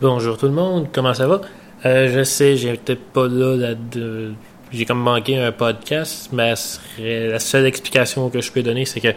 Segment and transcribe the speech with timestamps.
[0.00, 1.42] Bonjour tout le monde, comment ça va?
[1.84, 4.32] Euh, je sais, j'étais pas là, là de...
[4.72, 6.54] j'ai comme manqué un podcast, mais
[6.98, 9.08] la seule explication que je peux donner, c'est que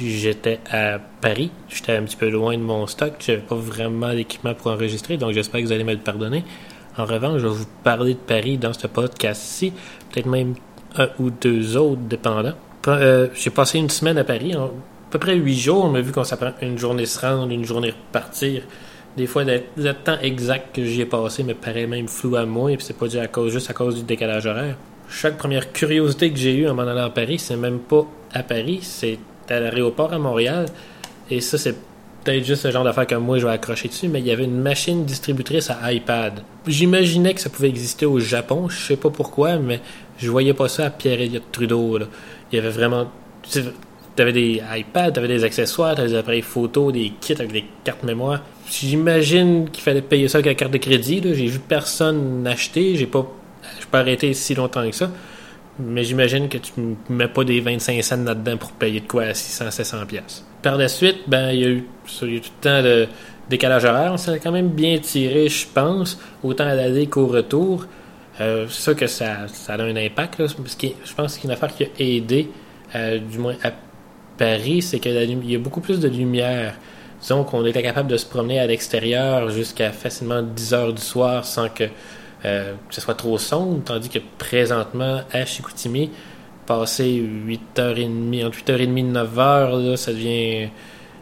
[0.00, 4.54] j'étais à Paris, j'étais un petit peu loin de mon stock, j'avais pas vraiment d'équipement
[4.54, 6.44] pour enregistrer, donc j'espère que vous allez me le pardonner.
[6.96, 9.74] En revanche, je vais vous parler de Paris dans ce podcast-ci,
[10.10, 10.54] peut-être même
[10.96, 12.54] un ou deux autres dépendants.
[12.88, 14.70] Euh, j'ai passé une semaine à Paris, à
[15.10, 18.62] peu près huit jours, mais vu qu'on s'apprend une journée se rendre, une journée repartir,
[19.16, 22.72] des fois, le, temps exact que j'y ai passé me paraît même flou à moi,
[22.72, 24.76] et puis c'est pas à cause, juste à cause du décalage horaire.
[25.08, 28.42] Chaque première curiosité que j'ai eue en m'en allant à Paris, c'est même pas à
[28.42, 30.66] Paris, c'est à l'aéroport à Montréal.
[31.30, 31.76] Et ça, c'est
[32.24, 34.44] peut-être juste ce genre d'affaire que moi je vais accrocher dessus, mais il y avait
[34.44, 36.42] une machine distributrice à iPad.
[36.66, 39.80] J'imaginais que ça pouvait exister au Japon, je sais pas pourquoi, mais
[40.18, 41.98] je voyais pas ça à Pierre-Éliott Trudeau.
[42.52, 43.10] Il y avait vraiment.
[44.16, 48.02] T'avais des iPads, t'avais des accessoires, t'avais des appareils photo, des kits avec des cartes
[48.02, 48.42] mémoire.
[48.68, 51.20] J'imagine qu'il fallait payer ça avec la carte de crédit.
[51.22, 52.96] J'ai vu personne acheter.
[52.96, 53.26] J'ai pas,
[53.90, 55.10] pas arrêté si longtemps que ça.
[55.78, 56.72] Mais j'imagine que tu
[57.10, 60.44] mets pas des 25 cents là-dedans pour payer de quoi à 600, 700 pièces.
[60.62, 61.84] Par la suite, ben, il y a eu,
[62.18, 63.06] tout le temps de
[63.48, 64.12] décalage horaire.
[64.12, 67.86] On s'est quand même bien tiré, je pense, autant à l'aller qu'au retour.
[68.40, 70.38] Euh, c'est ça que ça, ça a un impact.
[70.38, 72.48] Là, parce que je pense qu'une affaire qui a aidé,
[72.94, 73.70] euh, du moins à
[74.38, 76.74] Paris, c'est qu'il y a beaucoup plus de lumière.
[77.20, 81.44] Disons qu'on était capable de se promener à l'extérieur jusqu'à facilement 10 heures du soir
[81.44, 81.84] sans que,
[82.44, 86.10] euh, ce soit trop sombre, tandis que présentement, à Chicoutimi,
[86.66, 90.68] passer 8h30, entre 8h30 et 9h, là, ça devient.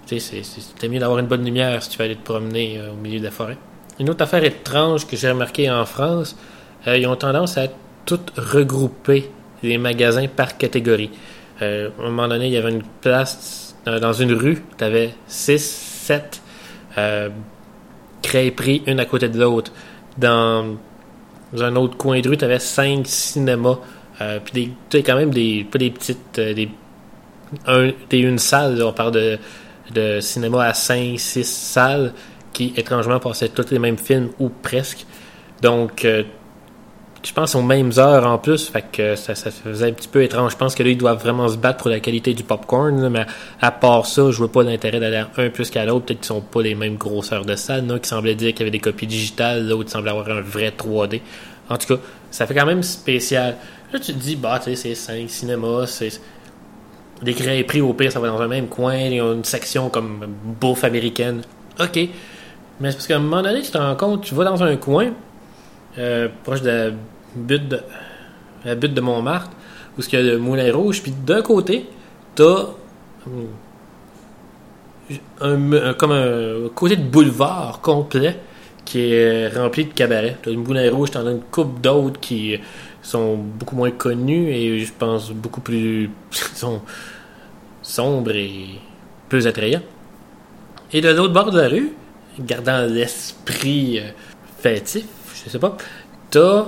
[0.06, 3.20] C'est mieux d'avoir une bonne lumière si tu vas aller te promener euh, au milieu
[3.20, 3.56] de la forêt.
[3.98, 6.36] Une autre affaire étrange que j'ai remarqué en France,
[6.86, 7.68] euh, ils ont tendance à
[8.04, 9.30] tout regrouper
[9.62, 11.10] les magasins par catégorie.
[11.60, 15.58] À un moment donné, il y avait une place dans une rue, tu avais 6,
[15.58, 16.42] 7
[16.98, 17.30] euh,
[18.22, 19.72] crêperies, une à côté de l'autre.
[20.16, 20.76] Dans,
[21.56, 23.78] un autre coin de rue, tu avais 5 cinémas.
[24.20, 26.68] Euh, puis tu quand même des, pas des petites, euh, des,
[27.66, 29.38] un, des une salle, on parle de,
[29.92, 32.12] de cinéma à 5, 6 salles
[32.52, 35.04] qui étrangement passaient tous les mêmes films ou presque.
[35.60, 36.06] Donc,
[37.24, 40.22] je pense aux mêmes heures en plus, fait que ça, ça faisait un petit peu
[40.22, 40.52] étrange.
[40.52, 43.24] Je pense que là, ils doivent vraiment se battre pour la qualité du popcorn, mais
[43.60, 46.06] à part ça, je vois pas l'intérêt d'aller un plus qu'à l'autre.
[46.06, 48.62] Peut-être qu'ils sont pas les mêmes grosseurs de salle, là, qui semblaient dire qu'il y
[48.62, 51.22] avait des copies digitales, l'autre semblait avoir un vrai 3D.
[51.70, 53.56] En tout cas, ça fait quand même spécial.
[53.92, 56.20] Là, tu te dis, bah, tu sais, c'est 5 cinémas, c'est
[57.22, 59.88] des crêperies au pire, ça va dans un même coin, il y a une section
[59.88, 60.26] comme
[60.60, 61.42] bouffe américaine.
[61.80, 61.96] OK.
[62.80, 64.76] Mais c'est parce qu'à un moment donné, tu te rends compte, tu vas dans un
[64.76, 65.12] coin,
[65.98, 66.92] euh, proche de
[67.36, 67.80] but de,
[68.64, 69.50] la butte de Montmartre,
[69.98, 71.86] où il y a le Moulin Rouge, puis d'un côté,
[72.34, 72.66] t'as
[75.40, 78.38] un, comme un côté de boulevard complet
[78.84, 80.36] qui est rempli de cabarets.
[80.42, 82.58] T'as le Moulin Rouge, t'en as une coupe d'autres qui
[83.02, 86.80] sont beaucoup moins connus et je pense beaucoup plus sont
[87.82, 88.66] sombres et
[89.28, 89.82] plus attrayants.
[90.92, 91.92] Et de l'autre bord de la rue,
[92.38, 94.10] gardant l'esprit euh,
[94.58, 95.06] fêtif,
[95.44, 95.76] je sais pas,
[96.30, 96.66] t'as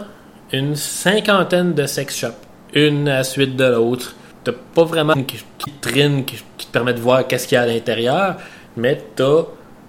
[0.52, 2.34] une cinquantaine de sex shops,
[2.74, 4.14] une à suite de l'autre.
[4.44, 7.62] T'as pas vraiment qui, qui trine, qui, te permet de voir qu'est-ce qu'il y a
[7.62, 8.36] à l'intérieur,
[8.76, 9.42] mais t'as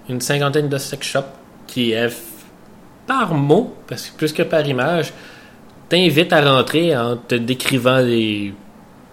[0.09, 1.25] une cinquantaine de sex shops
[1.67, 1.93] qui,
[3.05, 5.13] par mot, parce que plus que par image,
[5.89, 8.53] t'invite à rentrer en te décrivant les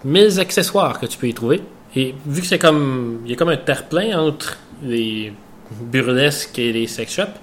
[0.04, 1.62] mille accessoires que tu peux y trouver.
[1.96, 3.20] Et vu que c'est comme.
[3.24, 5.32] Il y a comme un terre-plein entre les
[5.70, 7.38] burlesques et les sex shops,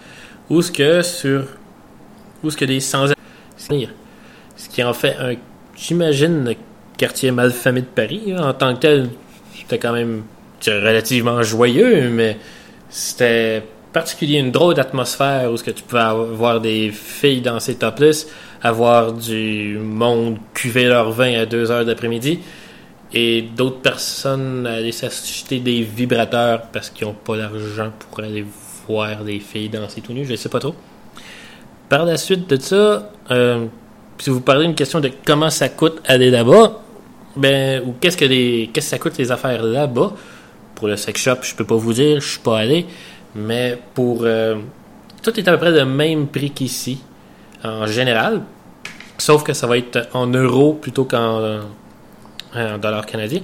[0.50, 1.46] où ce que sur.
[2.44, 3.14] Où ce que des sans
[3.62, 5.36] ce qui en fait un,
[5.76, 6.56] j'imagine,
[6.98, 8.34] quartier malfamé de Paris.
[8.38, 9.10] En tant que tel,
[9.56, 10.24] c'était quand même
[10.66, 12.38] relativement joyeux, mais
[12.90, 13.64] c'était
[13.94, 18.28] particulier, une drôle d'atmosphère où ce que tu pouvais avoir des filles danser topless,
[18.62, 22.40] avoir du monde cuver leur vin à 2 heures d'après-midi,
[23.14, 28.46] et d'autres personnes aller s'acheter des vibrateurs parce qu'ils n'ont pas l'argent pour aller
[28.88, 30.76] voir des filles danser tout nu, je ne sais pas trop.
[31.92, 33.66] Par la suite de ça, euh,
[34.18, 36.80] si vous parlez d'une question de comment ça coûte aller là-bas,
[37.36, 40.14] ben, ou qu'est-ce que les, qu'est-ce que ça coûte les affaires là-bas,
[40.74, 42.86] pour le sex shop, je peux pas vous dire, je suis pas allé,
[43.36, 44.56] mais pour, euh,
[45.22, 47.02] tout est à peu près le même prix qu'ici,
[47.62, 48.44] en général,
[49.18, 51.60] sauf que ça va être en euros plutôt qu'en
[52.56, 53.42] en dollars canadiens.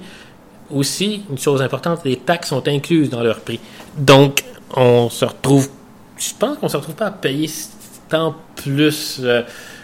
[0.70, 3.60] Aussi, une chose importante, les taxes sont incluses dans leur prix.
[3.98, 4.42] Donc,
[4.74, 5.68] on se retrouve,
[6.16, 7.46] je pense qu'on se retrouve pas à payer
[8.08, 9.20] tant plus.
[9.22, 9.42] Euh,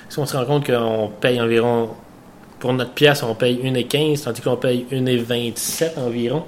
[0.08, 1.90] si on se rend compte qu'on paye environ,
[2.58, 6.44] pour notre pièce, on paye 1,15, tandis qu'on paye 1,27 environ.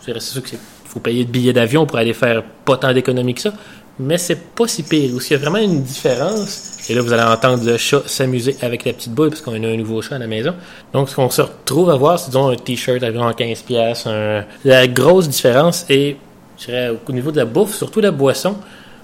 [0.00, 3.42] C'est sûr qu'il faut payer de billets d'avion pour aller faire pas tant d'économies que
[3.42, 3.52] ça.
[3.98, 5.14] mais c'est pas si pire.
[5.14, 8.56] Où il y a vraiment une différence, et là vous allez entendre le chat s'amuser
[8.62, 10.54] avec la petite boule parce qu'on a un nouveau chat à la maison.
[10.92, 14.08] Donc ce qu'on se retrouve à voir, c'est disons un t-shirt environ 15$.
[14.08, 14.44] Un...
[14.64, 16.16] La grosse différence est,
[16.58, 18.56] je dirais, au niveau de la bouffe, surtout la boisson,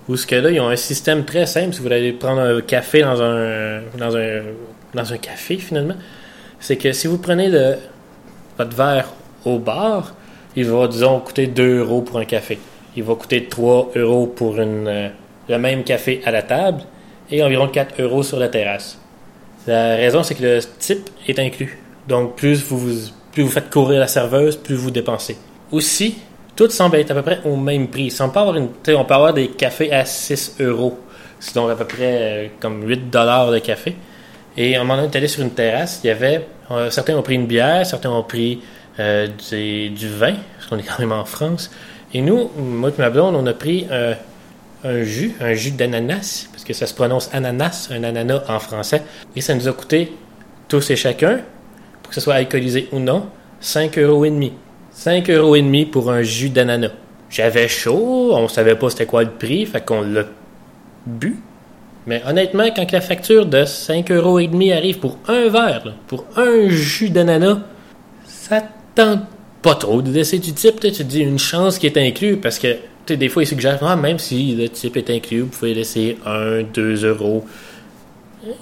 [0.09, 1.75] où ce que là, ils ont un système très simple.
[1.75, 4.43] Si vous allez prendre un café dans un, dans un,
[4.95, 5.97] dans un café finalement,
[6.61, 7.51] c'est que si vous prenez
[8.57, 9.13] votre verre
[9.45, 10.15] au bar,
[10.57, 12.59] il va, disons, coûter 2 euros pour un café.
[12.97, 15.09] Il va coûter 3 euros pour une, euh,
[15.49, 16.83] le même café à la table
[17.31, 18.99] et environ 4 euros sur la terrasse.
[19.67, 21.79] La raison, c'est que le type est inclus.
[22.09, 25.37] Donc, plus vous, plus vous faites courir la serveuse, plus vous dépensez.
[25.71, 26.17] Aussi,
[26.59, 28.13] tout semble être à peu près au même prix.
[28.21, 30.99] on peut avoir des cafés à 6 euros.
[31.39, 33.95] C'est donc à peu près euh, comme 8 dollars de café.
[34.57, 37.47] Et on est allé sur une terrasse, il y avait, euh, certains ont pris une
[37.47, 38.61] bière, certains ont pris
[38.99, 41.71] euh, du, vin, parce qu'on est quand même en France.
[42.13, 43.87] Et nous, moi et ma blonde, on a pris
[44.83, 49.05] un jus, un jus d'ananas, parce que ça se prononce ananas, un ananas en français.
[49.37, 50.13] Et ça nous a coûté,
[50.67, 51.39] tous et chacun,
[52.03, 53.27] pour que ce soit alcoolisé ou non,
[53.63, 54.27] 5,5 euros.
[54.99, 56.91] 5 euros et demi pour un jus d'ananas.
[57.31, 60.25] J'avais chaud, on savait pas c'était quoi le prix, fait qu'on l'a
[61.07, 61.37] bu.
[62.09, 66.25] Mais honnêtement, quand la facture de 5 euros et demi arrive pour un verre, pour
[66.37, 67.59] un jus d'ananas,
[68.25, 68.61] ça
[68.97, 69.21] tente
[69.63, 70.81] pas trop de laisser du type.
[70.81, 73.95] Tu te dis une chance qui est inclus parce que des fois ils suggèrent ah,
[73.95, 77.45] même si le type est inclus, vous pouvez laisser 1, 2 euros.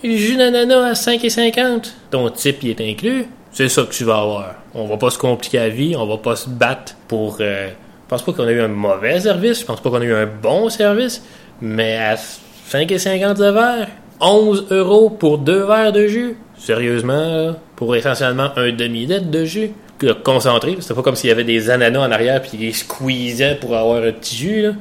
[0.04, 3.24] Jus d'ananas à 5,50, ton type il est inclus
[3.56, 4.54] c'est ça que tu vas avoir.
[4.74, 7.38] On va pas se compliquer la vie, on va pas se battre pour.
[7.40, 10.04] Euh, je pense pas qu'on a eu un mauvais service, je pense pas qu'on a
[10.04, 11.24] eu un bon service,
[11.62, 13.88] mais à 5,50 le verre,
[14.20, 16.36] 11 euros pour deux verres de jus.
[16.58, 19.70] Sérieusement, pour essentiellement un demi-litre de jus
[20.22, 20.76] concentré.
[20.80, 24.02] C'était pas comme s'il y avait des ananas en arrière puis ils squeezaient pour avoir
[24.02, 24.62] un petit jus.
[24.62, 24.72] Là.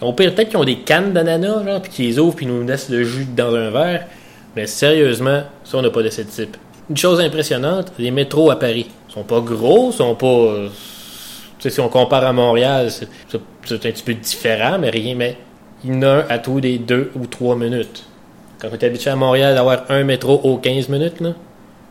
[0.00, 2.66] On peut peut-être qu'ils ont des cannes d'ananas, genre, puis qu'ils les ouvrent puis nous
[2.66, 4.06] laissent le jus dans un verre.
[4.56, 6.56] Mais sérieusement, ça, on n'a pas de ce type.
[6.90, 10.26] Une chose impressionnante, les métros à Paris sont pas gros, sont pas.
[10.26, 10.68] Euh,
[11.60, 13.06] si on compare à Montréal, c'est
[13.36, 15.36] un petit peu différent, mais rien, mais
[15.84, 18.04] il y en a un à tous les deux ou trois minutes.
[18.58, 21.22] Quand on est habitué à Montréal d'avoir un métro aux 15 minutes,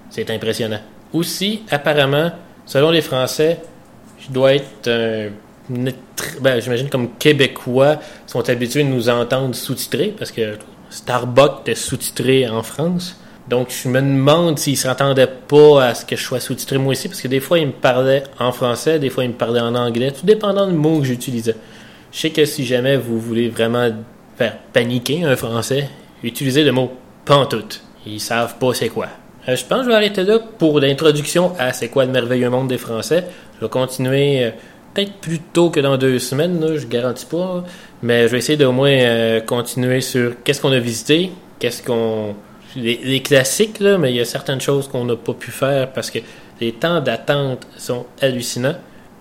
[0.10, 0.80] c'est impressionnant.
[1.14, 2.32] Aussi, apparemment,
[2.66, 3.60] selon les Français,
[4.20, 5.30] je dois être un.
[6.42, 7.98] Ben, J'imagine comme Québécois
[8.28, 10.58] sont habitués de nous entendre sous-titrer parce que
[10.90, 13.18] Starbucks est sous-titré en France.
[13.48, 16.92] Donc, je me demande s'il ne s'attendait pas à ce que je sois sous-titré moi
[16.92, 19.60] aussi, parce que des fois, il me parlait en français, des fois, il me parlait
[19.60, 21.56] en anglais, tout dépendant du mot que j'utilisais.
[22.12, 23.90] Je sais que si jamais vous voulez vraiment
[24.38, 25.90] faire paniquer un français,
[26.24, 26.92] utilisez le mot
[27.26, 27.82] pantoute.
[28.06, 29.08] Ils savent pas c'est quoi.
[29.48, 32.50] Euh, je pense que je vais arrêter là pour l'introduction à c'est quoi le merveilleux
[32.50, 33.26] monde des Français.
[33.60, 34.52] Je vais continuer euh,
[34.94, 37.64] peut-être plus tôt que dans deux semaines, là, je garantis pas,
[38.04, 42.36] mais je vais essayer d'au moins euh, continuer sur qu'est-ce qu'on a visité, qu'est-ce qu'on
[42.76, 46.10] les, classiques, là, mais il y a certaines choses qu'on n'a pas pu faire parce
[46.10, 46.20] que
[46.60, 48.76] les temps d'attente sont hallucinants.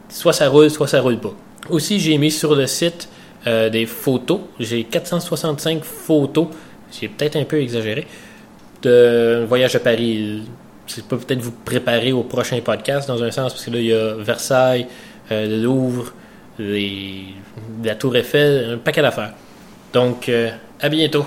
[0.09, 1.35] Soit ça roule, soit ça roule pas.
[1.69, 3.09] Aussi, j'ai mis sur le site
[3.47, 4.41] euh, des photos.
[4.59, 6.49] J'ai 465 photos.
[6.93, 8.07] J'ai peut-être un peu exagéré.
[8.83, 10.43] De voyage à Paris.
[10.87, 13.87] C'est pas peut-être vous préparer au prochain podcast dans un sens, parce que là, il
[13.87, 14.87] y a Versailles,
[15.31, 16.13] euh, le Louvre,
[16.59, 19.35] la Tour Eiffel, un paquet d'affaires.
[19.93, 20.51] Donc, euh,
[20.81, 21.25] à bientôt.